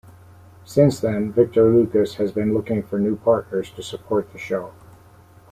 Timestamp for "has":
2.15-2.31